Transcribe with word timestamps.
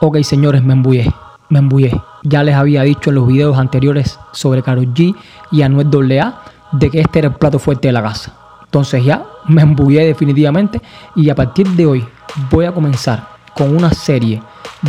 Ok, 0.00 0.18
señores, 0.22 0.62
me 0.62 0.74
embullé. 0.74 1.12
Me 1.48 1.58
embullé. 1.58 1.98
Ya 2.22 2.42
les 2.42 2.54
había 2.54 2.82
dicho 2.82 3.10
en 3.10 3.16
los 3.16 3.26
videos 3.26 3.56
anteriores 3.56 4.18
sobre 4.32 4.62
Karol 4.62 4.92
G 4.92 5.14
y 5.50 5.62
Anuel 5.62 5.88
AA 6.20 6.42
de 6.72 6.90
que 6.90 7.00
este 7.00 7.20
era 7.20 7.28
el 7.28 7.34
plato 7.34 7.58
fuerte 7.58 7.88
de 7.88 7.92
la 7.92 8.02
casa. 8.02 8.34
Entonces 8.64 9.04
ya 9.04 9.24
me 9.46 9.62
embullé 9.62 10.04
definitivamente 10.04 10.82
y 11.14 11.30
a 11.30 11.34
partir 11.34 11.66
de 11.68 11.86
hoy 11.86 12.04
voy 12.50 12.66
a 12.66 12.72
comenzar 12.72 13.26
con 13.54 13.74
una 13.74 13.90
serie 13.90 14.42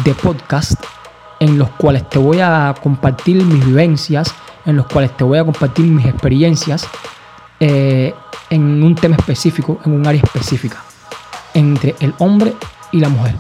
de 0.04 0.14
podcasts 0.14 0.76
en 1.40 1.58
los 1.58 1.70
cuales 1.70 2.10
te 2.10 2.20
voy 2.20 2.40
a 2.42 2.76
compartir 2.82 3.42
mis 3.44 3.66
vivencias, 3.66 4.34
en 4.66 4.76
los 4.76 4.88
cuales 4.88 5.16
te 5.16 5.24
voy 5.24 5.38
a 5.38 5.46
compartir 5.46 5.86
mis 5.86 6.06
experiencias 6.06 6.88
eh, 7.60 8.14
en 8.50 8.84
un 8.84 8.96
tema 8.96 9.16
específico, 9.16 9.80
en 9.86 9.94
un 9.94 10.06
área 10.06 10.22
específica, 10.22 10.84
entre 11.54 11.96
el 12.00 12.14
hombre 12.18 12.54
y 12.92 13.00
la 13.00 13.10
mujer. 13.10 13.36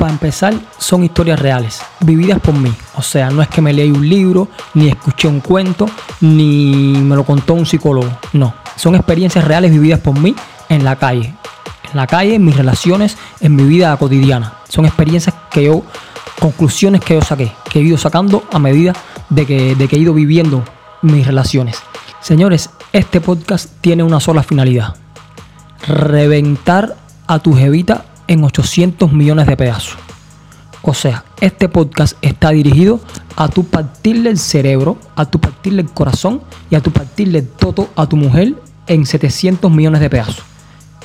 Para 0.00 0.12
empezar, 0.12 0.54
son 0.78 1.04
historias 1.04 1.38
reales, 1.38 1.82
vividas 2.00 2.40
por 2.40 2.54
mí. 2.54 2.72
O 2.96 3.02
sea, 3.02 3.28
no 3.28 3.42
es 3.42 3.48
que 3.48 3.60
me 3.60 3.70
leí 3.74 3.90
un 3.90 4.08
libro, 4.08 4.48
ni 4.72 4.88
escuché 4.88 5.28
un 5.28 5.40
cuento, 5.40 5.90
ni 6.22 6.94
me 6.96 7.14
lo 7.14 7.22
contó 7.22 7.52
un 7.52 7.66
psicólogo. 7.66 8.08
No, 8.32 8.54
son 8.76 8.94
experiencias 8.94 9.44
reales 9.44 9.70
vividas 9.70 10.00
por 10.00 10.18
mí 10.18 10.34
en 10.70 10.84
la 10.84 10.96
calle. 10.96 11.34
En 11.90 11.96
la 11.98 12.06
calle, 12.06 12.36
en 12.36 12.44
mis 12.46 12.56
relaciones, 12.56 13.18
en 13.40 13.54
mi 13.54 13.64
vida 13.64 13.94
cotidiana. 13.98 14.54
Son 14.70 14.86
experiencias 14.86 15.36
que 15.50 15.64
yo, 15.64 15.82
conclusiones 16.40 17.02
que 17.02 17.16
yo 17.16 17.20
saqué, 17.20 17.52
que 17.68 17.80
he 17.80 17.82
ido 17.82 17.98
sacando 17.98 18.44
a 18.50 18.58
medida 18.58 18.94
de 19.28 19.44
que, 19.44 19.72
he 19.78 19.98
ido 19.98 20.14
viviendo 20.14 20.64
mis 21.02 21.26
relaciones. 21.26 21.76
Señores, 22.22 22.70
este 22.94 23.20
podcast 23.20 23.68
tiene 23.82 24.02
una 24.02 24.18
sola 24.18 24.42
finalidad. 24.42 24.96
Reventar 25.86 26.96
a 27.26 27.38
tu 27.38 27.54
jevita 27.54 28.06
en 28.30 28.44
800 28.44 29.12
millones 29.12 29.48
de 29.48 29.56
pedazos. 29.56 29.96
O 30.82 30.94
sea, 30.94 31.24
este 31.40 31.68
podcast 31.68 32.16
está 32.22 32.50
dirigido 32.50 33.00
a 33.34 33.48
tu 33.48 33.64
partirle 33.64 34.30
el 34.30 34.38
cerebro, 34.38 34.98
a 35.16 35.26
tu 35.26 35.40
partirle 35.40 35.82
el 35.82 35.90
corazón 35.90 36.40
y 36.70 36.76
a 36.76 36.80
tu 36.80 36.92
partirle 36.92 37.42
todo 37.42 37.88
a 37.96 38.06
tu 38.06 38.16
mujer 38.16 38.54
en 38.86 39.04
700 39.04 39.68
millones 39.72 40.00
de 40.00 40.08
pedazos. 40.08 40.44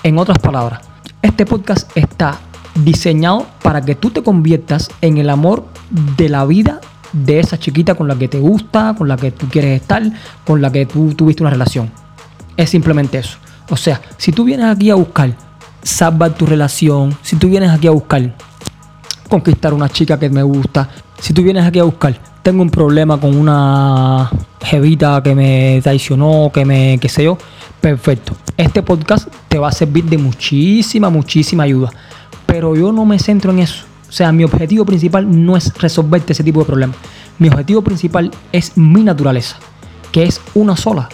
En 0.03 0.20
otras 0.20 0.38
palabras, 0.38 0.81
este 1.23 1.48
podcast 1.48 1.90
está 1.98 2.38
diseñado 2.76 3.48
para 3.64 3.81
que 3.81 3.96
tú 3.96 4.12
te 4.12 4.22
conviertas 4.22 4.92
en 5.02 5.18
el 5.18 5.31
amor 5.31 5.66
de 5.90 6.30
la 6.30 6.46
vida 6.46 6.80
de 7.12 7.40
esa 7.40 7.58
chiquita 7.58 7.96
con 7.96 8.08
la 8.08 8.16
que 8.16 8.28
te 8.28 8.40
gusta, 8.40 8.94
con 8.96 9.08
la 9.08 9.18
que 9.18 9.31
tú 9.31 9.50
quieres 9.50 9.81
estar, 9.81 10.03
con 10.46 10.62
la 10.62 10.72
que 10.72 10.86
tú 10.86 11.16
tuviste 11.16 11.42
una 11.42 11.50
relación. 11.50 11.90
Es 12.56 12.70
simplemente 12.70 13.18
eso. 13.18 13.40
O 13.72 13.78
sea, 13.78 14.00
si 14.18 14.31
tú 14.31 14.44
vienes 14.44 14.68
aquí 14.68 14.92
a 14.92 14.96
buscar 14.96 15.36
salvar 15.86 16.33
tu 16.33 16.47
relación, 16.47 17.16
si 17.22 17.36
tú 17.36 17.47
vienes 17.47 17.69
aquí 17.69 17.88
a 17.88 17.91
buscar 17.91 18.36
conquistar 19.30 19.73
una 19.73 19.88
chica 19.88 20.19
que 20.19 20.30
me 20.30 20.41
gusta, 20.41 20.89
si 21.19 21.31
tú 21.31 21.44
vienes 21.44 21.64
aquí 21.64 21.80
a 21.80 21.83
buscar, 21.83 22.19
tengo 22.41 22.61
un 22.61 22.69
problema 22.69 23.19
con 23.19 23.36
una 23.36 24.30
jevita 24.61 25.22
que 25.23 25.36
me 25.36 25.80
traicionó, 25.83 26.52
que 26.53 26.66
me, 26.66 26.97
qué 27.00 27.08
sé 27.08 27.23
yo, 27.23 27.38
perfecto. 27.81 28.33
Este 28.58 28.81
podcast 28.81 29.28
te 29.47 29.59
va 29.59 29.69
a 29.69 29.72
servir 29.72 30.06
de 30.06 30.17
muchísima, 30.17 31.09
muchísima 31.09 31.63
ayuda. 31.63 31.91
Pero 32.45 32.75
yo 32.75 32.91
no 32.91 33.06
me 33.06 33.19
centro 33.19 33.52
en 33.52 33.59
eso. 33.59 33.83
O 34.08 34.11
sea, 34.11 34.31
mi 34.31 34.44
objetivo 34.44 34.86
principal 34.86 35.45
no 35.45 35.56
es 35.56 35.73
resolverte 35.75 36.33
ese 36.33 36.44
tipo 36.44 36.61
de 36.61 36.66
problemas. 36.66 36.97
Mi 37.38 37.47
objetivo 37.47 37.81
principal 37.81 38.31
es 38.52 38.78
mi 38.78 39.03
naturaleza, 39.03 39.58
que 40.11 40.23
es 40.23 40.41
una 40.53 40.78
sola. 40.78 41.09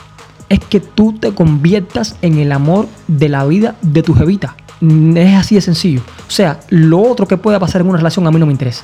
Es 0.50 0.60
que 0.60 0.80
tú 0.80 1.14
te 1.14 1.34
conviertas 1.34 2.18
en 2.22 2.40
el 2.40 2.52
amor 2.52 2.88
de 3.08 3.30
la 3.30 3.46
vida 3.46 3.76
de 3.82 4.04
tu 4.04 4.14
jevita. 4.14 4.56
Es 4.82 5.36
así 5.36 5.56
de 5.56 5.62
sencillo. 5.62 6.02
O 6.28 6.32
sea, 6.32 6.60
lo 6.70 7.02
otro 7.02 7.28
que 7.28 7.38
pueda 7.38 7.60
pasar 7.60 7.82
en 7.82 7.88
una 7.88 7.98
relación 7.98 8.26
a 8.26 8.32
mí 8.32 8.40
no 8.40 8.48
me 8.48 8.52
interesa. 8.52 8.84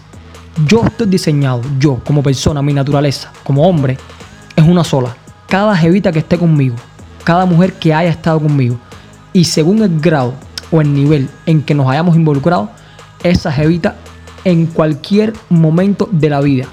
Yo 0.67 0.83
estoy 0.85 1.07
diseñado, 1.07 1.61
yo 1.79 1.99
como 2.05 2.21
persona, 2.21 2.61
mi 2.61 2.73
naturaleza, 2.73 3.31
como 3.43 3.67
hombre, 3.67 3.97
es 4.55 4.63
una 4.63 4.83
sola. 4.83 5.15
Cada 5.47 5.75
jevita 5.75 6.11
que 6.11 6.19
esté 6.19 6.37
conmigo, 6.37 6.75
cada 7.23 7.45
mujer 7.45 7.73
que 7.73 7.93
haya 7.93 8.09
estado 8.09 8.39
conmigo, 8.39 8.77
y 9.33 9.43
según 9.43 9.81
el 9.81 9.99
grado 9.99 10.33
o 10.71 10.81
el 10.81 10.93
nivel 10.93 11.29
en 11.45 11.61
que 11.61 11.73
nos 11.73 11.87
hayamos 11.89 12.15
involucrado, 12.15 12.69
esa 13.23 13.51
jevita 13.51 13.95
en 14.43 14.67
cualquier 14.67 15.33
momento 15.49 16.09
de 16.11 16.29
la 16.29 16.41
vida, 16.41 16.65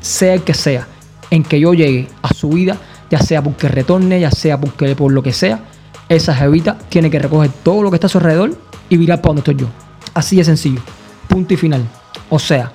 sea 0.00 0.34
el 0.34 0.42
que 0.42 0.54
sea, 0.54 0.86
en 1.30 1.42
que 1.42 1.60
yo 1.60 1.74
llegue 1.74 2.08
a 2.22 2.32
su 2.34 2.50
vida, 2.50 2.76
ya 3.10 3.20
sea 3.20 3.42
porque 3.42 3.68
retorne, 3.68 4.20
ya 4.20 4.30
sea 4.30 4.60
porque 4.60 4.94
por 4.96 5.12
lo 5.12 5.22
que 5.22 5.32
sea, 5.32 5.60
esa 6.08 6.34
jevita 6.34 6.78
tiene 6.88 7.10
que 7.10 7.18
recoger 7.18 7.50
todo 7.62 7.82
lo 7.82 7.90
que 7.90 7.96
está 7.96 8.06
a 8.06 8.10
su 8.10 8.18
alrededor 8.18 8.58
y 8.88 8.96
virar 8.96 9.20
para 9.20 9.34
donde 9.34 9.40
estoy 9.40 9.56
yo. 9.56 9.66
Así 10.12 10.36
de 10.36 10.44
sencillo. 10.44 10.80
Punto 11.28 11.54
y 11.54 11.56
final. 11.56 11.86
O 12.28 12.38
sea, 12.38 12.72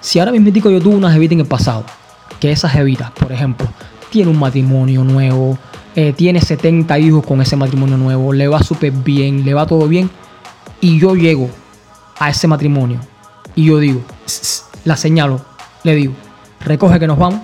si 0.00 0.18
ahora 0.18 0.32
mismo 0.32 0.50
yo 0.50 0.80
tuve 0.80 0.96
una 0.96 1.12
jevita 1.12 1.34
en 1.34 1.40
el 1.40 1.46
pasado, 1.46 1.84
que 2.40 2.52
esa 2.52 2.68
jevita, 2.68 3.12
por 3.18 3.32
ejemplo, 3.32 3.68
tiene 4.10 4.30
un 4.30 4.38
matrimonio 4.38 5.02
nuevo, 5.04 5.58
eh, 5.94 6.12
tiene 6.12 6.40
70 6.40 6.98
hijos 6.98 7.24
con 7.24 7.40
ese 7.40 7.56
matrimonio 7.56 7.96
nuevo, 7.96 8.32
le 8.32 8.48
va 8.48 8.62
súper 8.62 8.92
bien, 8.92 9.44
le 9.44 9.54
va 9.54 9.66
todo 9.66 9.88
bien, 9.88 10.10
y 10.80 10.98
yo 10.98 11.14
llego 11.14 11.50
a 12.18 12.30
ese 12.30 12.46
matrimonio 12.46 13.00
y 13.54 13.64
yo 13.64 13.78
digo, 13.78 14.02
la 14.84 14.96
señalo, 14.96 15.40
le 15.82 15.94
digo, 15.94 16.12
recoge 16.60 16.98
que 17.00 17.06
nos 17.06 17.18
vamos, 17.18 17.40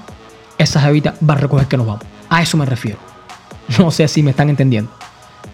esa 0.58 0.80
jevita 0.80 1.14
va 1.28 1.34
a 1.34 1.38
recoger 1.38 1.66
que 1.66 1.76
nos 1.76 1.86
vamos. 1.86 2.04
A 2.28 2.42
eso 2.42 2.56
me 2.56 2.66
refiero. 2.66 2.98
No 3.78 3.90
sé 3.90 4.06
si 4.08 4.22
me 4.22 4.32
están 4.32 4.50
entendiendo 4.50 4.90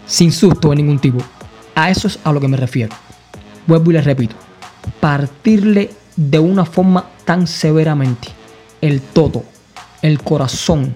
sin 0.09 0.31
susto 0.31 0.71
de 0.71 0.77
ningún 0.77 0.99
tipo. 0.99 1.19
A 1.79 1.89
eso 1.89 2.09
es 2.09 2.19
a 2.25 2.33
lo 2.33 2.41
que 2.41 2.49
me 2.49 2.57
refiero. 2.57 2.93
Vuelvo 3.65 3.91
y 3.91 3.93
les 3.93 4.03
repito, 4.03 4.35
partirle 4.99 5.89
de 6.17 6.37
una 6.37 6.65
forma 6.65 7.05
tan 7.23 7.47
severamente 7.47 8.27
el 8.81 8.99
todo, 8.99 9.45
el 10.01 10.21
corazón 10.21 10.93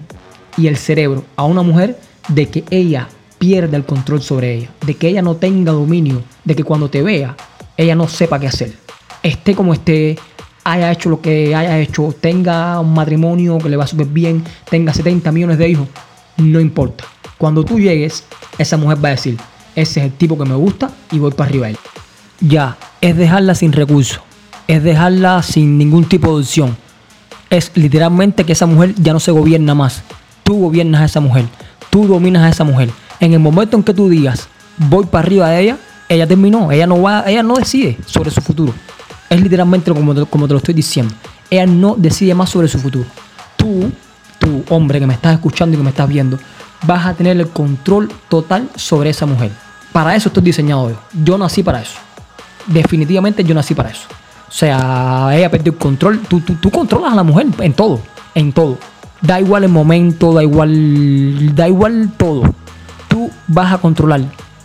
y 0.58 0.66
el 0.66 0.76
cerebro 0.76 1.24
a 1.36 1.44
una 1.44 1.62
mujer 1.62 1.98
de 2.28 2.50
que 2.50 2.64
ella 2.68 3.08
pierda 3.38 3.78
el 3.78 3.86
control 3.86 4.20
sobre 4.20 4.52
ella, 4.52 4.70
de 4.84 4.94
que 4.94 5.08
ella 5.08 5.22
no 5.22 5.36
tenga 5.36 5.72
dominio, 5.72 6.22
de 6.44 6.54
que 6.54 6.64
cuando 6.64 6.90
te 6.90 7.02
vea, 7.02 7.34
ella 7.78 7.94
no 7.94 8.06
sepa 8.06 8.38
qué 8.38 8.48
hacer. 8.48 8.74
Esté 9.22 9.54
como 9.54 9.72
esté, 9.72 10.18
haya 10.64 10.92
hecho 10.92 11.08
lo 11.08 11.22
que 11.22 11.54
haya 11.54 11.78
hecho, 11.78 12.14
tenga 12.20 12.78
un 12.78 12.92
matrimonio 12.92 13.56
que 13.56 13.70
le 13.70 13.78
va 13.78 13.86
súper 13.86 14.08
bien, 14.08 14.44
tenga 14.68 14.92
70 14.92 15.32
millones 15.32 15.56
de 15.56 15.66
hijos, 15.66 15.88
no 16.36 16.60
importa. 16.60 17.04
Cuando 17.38 17.64
tú 17.64 17.80
llegues, 17.80 18.24
esa 18.58 18.76
mujer 18.76 19.02
va 19.02 19.08
a 19.08 19.12
decir, 19.12 19.38
ese 19.74 20.00
es 20.00 20.06
el 20.06 20.12
tipo 20.12 20.38
que 20.38 20.44
me 20.44 20.54
gusta 20.54 20.90
y 21.10 21.18
voy 21.18 21.32
para 21.32 21.48
arriba 21.48 21.68
él. 21.68 21.78
Ya, 22.40 22.76
es 23.00 23.16
dejarla 23.16 23.54
sin 23.54 23.72
recursos, 23.72 24.20
es 24.66 24.82
dejarla 24.82 25.42
sin 25.42 25.78
ningún 25.78 26.04
tipo 26.04 26.34
de 26.34 26.42
opción. 26.42 26.76
Es 27.50 27.70
literalmente 27.74 28.44
que 28.44 28.52
esa 28.52 28.66
mujer 28.66 28.94
ya 28.96 29.12
no 29.12 29.20
se 29.20 29.30
gobierna 29.30 29.74
más. 29.74 30.02
Tú 30.42 30.60
gobiernas 30.60 31.02
a 31.02 31.04
esa 31.06 31.20
mujer, 31.20 31.46
tú 31.90 32.06
dominas 32.06 32.42
a 32.42 32.48
esa 32.48 32.64
mujer. 32.64 32.90
En 33.20 33.32
el 33.32 33.40
momento 33.40 33.76
en 33.76 33.82
que 33.82 33.94
tú 33.94 34.08
digas, 34.08 34.48
voy 34.76 35.06
para 35.06 35.26
arriba 35.26 35.48
de 35.50 35.60
ella, 35.60 35.78
ella 36.08 36.26
terminó, 36.26 36.70
ella 36.70 36.86
no 36.86 37.00
va, 37.00 37.24
ella 37.26 37.42
no 37.42 37.54
decide 37.54 37.96
sobre 38.06 38.30
su 38.30 38.40
futuro. 38.40 38.74
Es 39.30 39.40
literalmente 39.40 39.92
como 39.92 40.26
como 40.26 40.46
te 40.46 40.52
lo 40.52 40.58
estoy 40.58 40.74
diciendo. 40.74 41.14
Ella 41.50 41.66
no 41.66 41.94
decide 41.96 42.34
más 42.34 42.50
sobre 42.50 42.68
su 42.68 42.78
futuro. 42.78 43.06
Tú, 43.56 43.90
tú, 44.38 44.64
hombre 44.68 45.00
que 45.00 45.06
me 45.06 45.14
estás 45.14 45.34
escuchando 45.34 45.74
y 45.74 45.78
que 45.78 45.84
me 45.84 45.90
estás 45.90 46.08
viendo, 46.08 46.38
vas 46.86 47.06
a 47.06 47.14
tener 47.14 47.38
el 47.38 47.48
control 47.48 48.10
total 48.28 48.68
sobre 48.76 49.10
esa 49.10 49.26
mujer. 49.26 49.50
Para 49.94 50.16
eso 50.16 50.28
estoy 50.28 50.42
diseñado 50.42 50.90
yo. 50.90 50.96
Yo 51.22 51.38
nací 51.38 51.62
para 51.62 51.80
eso. 51.80 52.00
Definitivamente 52.66 53.44
yo 53.44 53.54
nací 53.54 53.76
para 53.76 53.90
eso. 53.90 54.08
O 54.48 54.50
sea, 54.50 55.28
ella 55.32 55.48
perdió 55.48 55.70
el 55.70 55.78
control. 55.78 56.18
Tú, 56.18 56.40
tú, 56.40 56.68
controlas 56.68 57.12
a 57.12 57.14
la 57.14 57.22
mujer 57.22 57.46
en 57.60 57.72
todo. 57.74 58.00
En 58.34 58.52
todo. 58.52 58.76
Da 59.20 59.38
igual 59.38 59.62
el 59.62 59.70
momento, 59.70 60.32
da 60.32 60.42
igual. 60.42 61.54
Da 61.54 61.68
igual 61.68 62.10
todo. 62.16 62.42
Tú 63.06 63.30
vas 63.46 63.72
a 63.72 63.78
controlar 63.78 64.22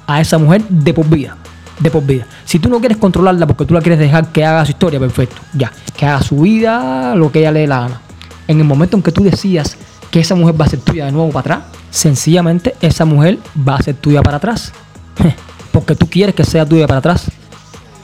a 0.08 0.20
esa 0.20 0.40
mujer 0.40 0.64
de 0.68 0.96
por 0.96 1.08
vida. 1.08 1.38
De 1.78 1.92
por 1.92 2.04
vida. 2.04 2.26
Si 2.44 2.58
tú 2.58 2.68
no 2.68 2.80
quieres 2.80 2.98
controlarla 2.98 3.46
porque 3.46 3.66
tú 3.66 3.76
la 3.76 3.82
quieres 3.82 4.00
dejar 4.00 4.32
que 4.32 4.44
haga 4.44 4.66
su 4.66 4.72
historia, 4.72 5.00
perfecto. 5.00 5.36
Ya. 5.54 5.72
Que 5.96 6.08
haga 6.08 6.24
su 6.24 6.40
vida, 6.40 7.14
lo 7.14 7.32
que 7.32 7.42
ella 7.42 7.52
le 7.52 7.60
dé 7.60 7.68
la 7.68 7.82
gana. 7.82 8.02
En 8.48 8.58
el 8.58 8.66
momento 8.66 8.98
en 8.98 9.04
que 9.04 9.12
tú 9.12 9.24
decías 9.24 9.78
que 10.10 10.22
esa 10.22 10.34
mujer 10.34 10.60
va 10.60 10.66
a 10.66 10.70
ser 10.70 10.80
tuya 10.80 11.06
de 11.06 11.12
nuevo 11.12 11.30
para 11.30 11.58
atrás, 11.58 11.78
sencillamente 11.92 12.76
esa 12.82 13.06
mujer 13.06 13.38
va 13.56 13.76
a 13.76 13.84
ser 13.84 13.94
tuya 13.94 14.24
para 14.24 14.38
atrás. 14.38 14.74
Porque 15.72 15.96
tú 15.96 16.08
quieres 16.10 16.36
que 16.36 16.44
sea 16.44 16.66
tuya 16.66 16.88
para 16.88 17.00
atrás. 17.00 17.26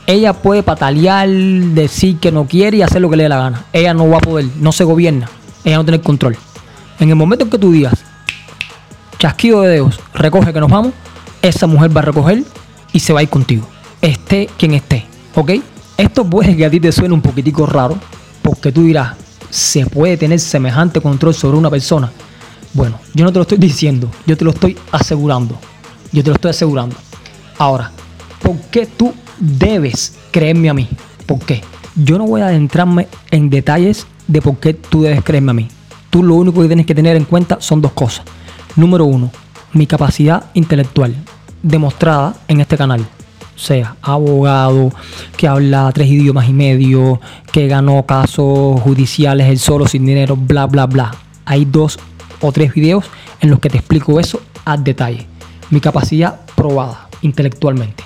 Ella 0.07 0.33
puede 0.33 0.61
patalear, 0.61 1.27
decir 1.27 2.19
que 2.19 2.31
no 2.31 2.45
quiere 2.45 2.77
y 2.77 2.81
hacer 2.83 3.01
lo 3.01 3.09
que 3.09 3.17
le 3.17 3.23
dé 3.23 3.29
la 3.29 3.37
gana. 3.37 3.65
Ella 3.73 3.93
no 3.93 4.07
va 4.07 4.17
a 4.17 4.21
poder, 4.21 4.45
no 4.59 4.71
se 4.71 4.83
gobierna. 4.83 5.27
Ella 5.63 5.77
no 5.77 5.85
tiene 5.85 5.99
control. 5.99 6.37
En 6.99 7.09
el 7.09 7.15
momento 7.15 7.45
en 7.45 7.51
que 7.51 7.57
tú 7.57 7.71
digas, 7.71 8.03
chasquido 9.17 9.61
de 9.61 9.69
dedos, 9.69 9.99
recoge 10.13 10.53
que 10.53 10.59
nos 10.59 10.69
vamos, 10.69 10.93
esa 11.41 11.67
mujer 11.67 11.95
va 11.95 12.01
a 12.01 12.05
recoger 12.05 12.43
y 12.93 12.99
se 12.99 13.13
va 13.13 13.19
a 13.19 13.23
ir 13.23 13.29
contigo. 13.29 13.67
Esté 14.01 14.47
quien 14.57 14.75
esté. 14.75 15.05
¿Ok? 15.33 15.51
Esto 15.97 16.25
puede 16.25 16.55
que 16.55 16.65
a 16.65 16.69
ti 16.69 16.79
te 16.79 16.91
suene 16.91 17.13
un 17.13 17.21
poquitico 17.21 17.65
raro, 17.65 17.97
porque 18.41 18.71
tú 18.71 18.83
dirás, 18.83 19.15
¿se 19.49 19.85
puede 19.85 20.17
tener 20.17 20.39
semejante 20.39 21.01
control 21.01 21.33
sobre 21.33 21.57
una 21.57 21.69
persona? 21.69 22.11
Bueno, 22.73 22.99
yo 23.13 23.25
no 23.25 23.31
te 23.31 23.39
lo 23.39 23.43
estoy 23.43 23.57
diciendo, 23.59 24.09
yo 24.25 24.37
te 24.37 24.45
lo 24.45 24.51
estoy 24.51 24.77
asegurando. 24.91 25.57
Yo 26.11 26.23
te 26.23 26.29
lo 26.29 26.35
estoy 26.35 26.51
asegurando. 26.51 26.95
Ahora, 27.57 27.91
¿por 28.41 28.57
qué 28.71 28.85
tú 28.85 29.13
debes 29.39 30.17
creerme 30.31 30.69
a 30.69 30.73
mí? 30.73 30.89
¿Por 31.25 31.39
qué? 31.39 31.61
Yo 31.95 32.17
no 32.17 32.25
voy 32.25 32.41
a 32.41 32.47
adentrarme 32.47 33.07
en 33.31 33.49
detalles 33.49 34.05
de 34.27 34.41
por 34.41 34.57
qué 34.57 34.73
tú 34.73 35.03
debes 35.03 35.23
creerme 35.23 35.51
a 35.51 35.53
mí. 35.53 35.67
Tú 36.09 36.23
lo 36.23 36.35
único 36.35 36.61
que 36.61 36.67
tienes 36.67 36.85
que 36.85 36.95
tener 36.95 37.15
en 37.15 37.23
cuenta 37.23 37.57
son 37.61 37.81
dos 37.81 37.93
cosas. 37.93 38.25
Número 38.75 39.05
uno, 39.05 39.31
mi 39.71 39.87
capacidad 39.87 40.45
intelectual, 40.53 41.15
demostrada 41.63 42.35
en 42.47 42.59
este 42.59 42.77
canal. 42.77 43.05
Sea 43.55 43.95
abogado, 44.01 44.91
que 45.37 45.47
habla 45.47 45.89
tres 45.93 46.09
idiomas 46.09 46.49
y 46.49 46.53
medio, 46.53 47.21
que 47.53 47.67
ganó 47.67 48.05
casos 48.05 48.81
judiciales 48.81 49.47
él 49.47 49.59
solo 49.59 49.87
sin 49.87 50.05
dinero, 50.05 50.35
bla, 50.35 50.65
bla, 50.65 50.87
bla. 50.87 51.15
Hay 51.45 51.63
dos 51.63 51.97
o 52.41 52.51
tres 52.51 52.73
videos 52.73 53.05
en 53.39 53.49
los 53.49 53.59
que 53.59 53.69
te 53.69 53.77
explico 53.77 54.19
eso 54.19 54.41
a 54.65 54.75
detalle. 54.75 55.25
Mi 55.69 55.79
capacidad 55.79 56.41
probada 56.55 57.04
intelectualmente. 57.25 58.03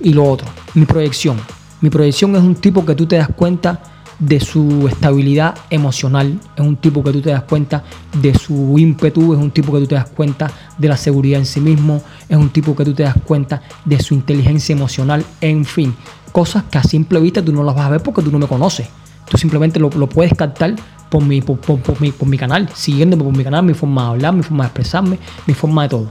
Y 0.00 0.12
lo 0.12 0.24
otro, 0.24 0.46
mi 0.74 0.84
proyección. 0.84 1.38
Mi 1.80 1.90
proyección 1.90 2.34
es 2.36 2.42
un 2.42 2.54
tipo 2.54 2.84
que 2.84 2.94
tú 2.94 3.06
te 3.06 3.16
das 3.16 3.28
cuenta 3.28 3.80
de 4.18 4.40
su 4.40 4.88
estabilidad 4.88 5.54
emocional, 5.68 6.40
es 6.56 6.64
un 6.64 6.76
tipo 6.76 7.04
que 7.04 7.12
tú 7.12 7.20
te 7.20 7.30
das 7.30 7.42
cuenta 7.42 7.84
de 8.14 8.34
su 8.34 8.78
ímpetu, 8.78 9.34
es 9.34 9.38
un 9.38 9.50
tipo 9.50 9.72
que 9.72 9.80
tú 9.80 9.86
te 9.86 9.94
das 9.94 10.08
cuenta 10.08 10.50
de 10.78 10.88
la 10.88 10.96
seguridad 10.96 11.38
en 11.38 11.46
sí 11.46 11.60
mismo, 11.60 12.02
es 12.28 12.36
un 12.36 12.48
tipo 12.48 12.74
que 12.74 12.84
tú 12.84 12.94
te 12.94 13.02
das 13.02 13.16
cuenta 13.24 13.62
de 13.84 14.00
su 14.00 14.14
inteligencia 14.14 14.74
emocional, 14.74 15.24
en 15.40 15.64
fin, 15.64 15.94
cosas 16.32 16.64
que 16.64 16.78
a 16.78 16.82
simple 16.82 17.20
vista 17.20 17.44
tú 17.44 17.52
no 17.52 17.62
las 17.62 17.74
vas 17.74 17.86
a 17.86 17.90
ver 17.90 18.02
porque 18.02 18.22
tú 18.22 18.30
no 18.30 18.38
me 18.38 18.46
conoces. 18.46 18.88
Tú 19.28 19.36
simplemente 19.36 19.80
lo, 19.80 19.90
puedes 19.90 20.32
captar 20.34 20.76
por 21.10 21.22
mi, 21.22 21.40
por, 21.42 21.58
mi, 22.00 22.12
por 22.12 22.28
mi 22.28 22.38
canal, 22.38 22.68
siguiéndome 22.74 23.24
por 23.24 23.36
mi 23.36 23.42
canal, 23.42 23.64
mi 23.64 23.74
forma 23.74 24.04
de 24.04 24.08
hablar, 24.10 24.34
mi 24.34 24.42
forma 24.42 24.64
de 24.64 24.68
expresarme, 24.68 25.18
mi 25.46 25.54
forma 25.54 25.82
de 25.82 25.88
todo. 25.88 26.10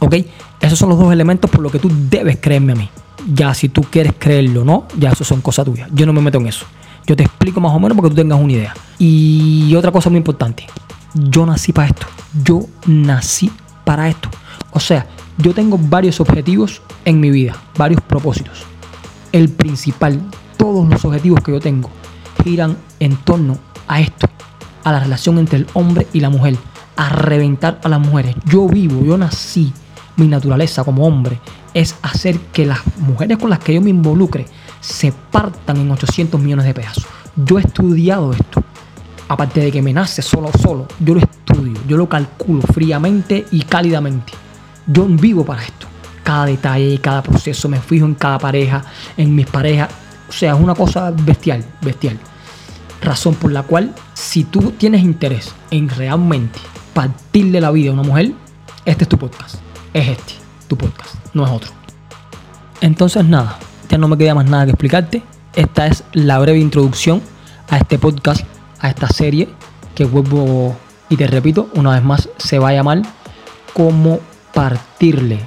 ¿Ok? 0.00 0.14
Esos 0.64 0.78
son 0.78 0.88
los 0.88 0.98
dos 0.98 1.12
elementos 1.12 1.50
por 1.50 1.60
los 1.60 1.70
que 1.70 1.78
tú 1.78 1.90
debes 2.08 2.38
creerme 2.40 2.72
a 2.72 2.74
mí. 2.74 2.88
Ya 3.34 3.52
si 3.52 3.68
tú 3.68 3.82
quieres 3.82 4.14
creerlo 4.18 4.62
o 4.62 4.64
no, 4.64 4.88
ya 4.96 5.10
eso 5.10 5.22
son 5.22 5.42
cosas 5.42 5.66
tuyas. 5.66 5.90
Yo 5.92 6.06
no 6.06 6.14
me 6.14 6.22
meto 6.22 6.38
en 6.38 6.46
eso. 6.46 6.64
Yo 7.06 7.14
te 7.14 7.22
explico 7.22 7.60
más 7.60 7.70
o 7.74 7.78
menos 7.78 7.94
para 7.94 8.08
que 8.08 8.14
tú 8.14 8.22
tengas 8.22 8.40
una 8.40 8.52
idea. 8.54 8.74
Y 8.98 9.74
otra 9.76 9.92
cosa 9.92 10.08
muy 10.08 10.16
importante, 10.16 10.66
yo 11.12 11.44
nací 11.44 11.70
para 11.74 11.88
esto. 11.88 12.06
Yo 12.42 12.62
nací 12.86 13.52
para 13.84 14.08
esto. 14.08 14.30
O 14.70 14.80
sea, 14.80 15.06
yo 15.36 15.52
tengo 15.52 15.78
varios 15.78 16.18
objetivos 16.20 16.80
en 17.04 17.20
mi 17.20 17.30
vida, 17.30 17.54
varios 17.76 18.00
propósitos. 18.00 18.62
El 19.32 19.50
principal, 19.50 20.18
todos 20.56 20.88
los 20.88 21.04
objetivos 21.04 21.42
que 21.42 21.52
yo 21.52 21.60
tengo 21.60 21.90
giran 22.42 22.78
en 23.00 23.16
torno 23.16 23.58
a 23.86 24.00
esto, 24.00 24.30
a 24.82 24.92
la 24.92 25.00
relación 25.00 25.38
entre 25.38 25.58
el 25.58 25.66
hombre 25.74 26.06
y 26.14 26.20
la 26.20 26.30
mujer, 26.30 26.56
a 26.96 27.10
reventar 27.10 27.80
a 27.84 27.88
las 27.90 28.00
mujeres. 28.00 28.34
Yo 28.46 28.66
vivo, 28.66 29.04
yo 29.04 29.18
nací, 29.18 29.70
mi 30.16 30.26
naturaleza 30.26 30.84
como 30.84 31.06
hombre 31.06 31.40
es 31.72 31.96
hacer 32.02 32.38
que 32.52 32.66
las 32.66 32.80
mujeres 32.98 33.38
con 33.38 33.50
las 33.50 33.58
que 33.58 33.74
yo 33.74 33.80
me 33.80 33.90
involucre 33.90 34.46
se 34.80 35.12
partan 35.12 35.78
en 35.78 35.90
800 35.90 36.40
millones 36.40 36.66
de 36.66 36.74
pedazos. 36.74 37.06
Yo 37.36 37.58
he 37.58 37.62
estudiado 37.62 38.32
esto. 38.32 38.62
Aparte 39.26 39.60
de 39.60 39.72
que 39.72 39.82
me 39.82 39.92
nace 39.92 40.20
solo, 40.20 40.50
solo, 40.60 40.86
yo 41.00 41.14
lo 41.14 41.20
estudio, 41.20 41.78
yo 41.88 41.96
lo 41.96 42.08
calculo 42.08 42.60
fríamente 42.60 43.46
y 43.50 43.62
cálidamente. 43.62 44.34
Yo 44.86 45.06
vivo 45.06 45.44
para 45.44 45.64
esto. 45.64 45.86
Cada 46.22 46.46
detalle, 46.46 47.00
cada 47.00 47.22
proceso, 47.22 47.68
me 47.68 47.80
fijo 47.80 48.04
en 48.04 48.14
cada 48.14 48.38
pareja, 48.38 48.84
en 49.16 49.34
mis 49.34 49.46
parejas. 49.46 49.88
O 50.28 50.32
sea, 50.32 50.54
es 50.54 50.60
una 50.60 50.74
cosa 50.74 51.10
bestial, 51.10 51.64
bestial. 51.80 52.18
Razón 53.00 53.34
por 53.34 53.50
la 53.50 53.62
cual, 53.62 53.94
si 54.12 54.44
tú 54.44 54.72
tienes 54.72 55.02
interés 55.02 55.54
en 55.70 55.88
realmente 55.88 56.60
partirle 56.92 57.60
la 57.60 57.70
vida 57.70 57.90
a 57.90 57.94
una 57.94 58.02
mujer, 58.02 58.32
este 58.84 59.04
es 59.04 59.08
tu 59.08 59.18
podcast. 59.18 59.63
Es 59.94 60.08
este, 60.08 60.34
tu 60.66 60.76
podcast, 60.76 61.14
no 61.34 61.46
es 61.46 61.52
otro. 61.52 61.70
Entonces, 62.80 63.24
nada, 63.24 63.58
ya 63.88 63.96
no 63.96 64.08
me 64.08 64.18
queda 64.18 64.34
más 64.34 64.44
nada 64.44 64.64
que 64.64 64.72
explicarte. 64.72 65.22
Esta 65.54 65.86
es 65.86 66.02
la 66.12 66.40
breve 66.40 66.58
introducción 66.58 67.22
a 67.70 67.76
este 67.76 68.00
podcast, 68.00 68.44
a 68.80 68.88
esta 68.88 69.06
serie 69.06 69.48
que 69.94 70.04
vuelvo 70.04 70.76
y 71.08 71.16
te 71.16 71.28
repito, 71.28 71.70
una 71.76 71.92
vez 71.92 72.02
más 72.02 72.28
se 72.38 72.58
va 72.58 72.70
a 72.70 72.72
llamar 72.72 73.02
cómo 73.72 74.18
partirle, 74.52 75.38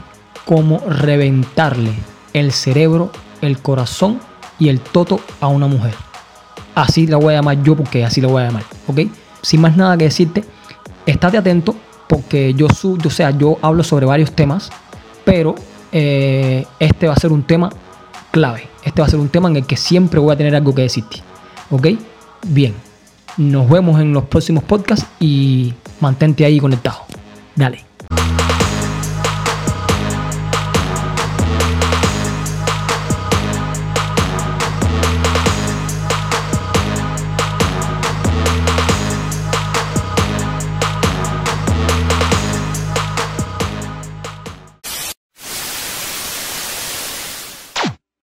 cómo 0.45 0.79
reventarle 0.88 1.91
el 2.31 2.53
cerebro, 2.53 3.11
el 3.41 3.59
corazón 3.59 4.21
y 4.59 4.69
el 4.69 4.79
toto 4.79 5.19
a 5.41 5.47
una 5.47 5.67
mujer. 5.67 5.94
Así 6.73 7.05
la 7.05 7.17
voy 7.17 7.33
a 7.33 7.38
llamar 7.39 7.61
yo 7.63 7.75
porque 7.75 8.05
así 8.05 8.21
la 8.21 8.29
voy 8.29 8.44
a 8.44 8.45
llamar, 8.45 8.63
¿ok? 8.88 9.01
Sin 9.41 9.59
más 9.59 9.75
nada 9.75 9.97
que 9.97 10.05
decirte, 10.05 10.45
estate 11.05 11.38
atento 11.38 11.75
porque 12.07 12.54
yo, 12.54 12.68
yo, 13.01 13.09
sea, 13.09 13.31
yo 13.31 13.57
hablo 13.62 13.83
sobre 13.83 14.06
varios 14.06 14.31
temas, 14.31 14.69
pero 15.25 15.56
eh, 15.92 16.65
este 16.80 17.07
va 17.07 17.13
a 17.13 17.18
ser 17.18 17.31
un 17.31 17.44
tema 17.44 17.69
clave. 18.31 18.68
Este 18.83 19.01
va 19.01 19.07
a 19.07 19.09
ser 19.09 19.19
un 19.19 19.30
tema 19.30 19.50
en 19.50 19.57
el 19.57 19.65
que 19.65 19.77
siempre 19.77 20.19
voy 20.19 20.33
a 20.33 20.38
tener 20.38 20.56
algo 20.56 20.74
que 20.74 20.83
decirte. 20.83 21.21
¿Ok? 21.69 21.88
Bien. 22.48 22.74
Nos 23.38 23.69
vemos 23.69 24.00
en 24.00 24.13
los 24.13 24.24
próximos 24.25 24.63
podcasts 24.63 25.06
y 25.19 25.74
mantente 26.00 26.45
ahí 26.45 26.59
conectado. 26.59 27.00
Dale. 27.56 27.86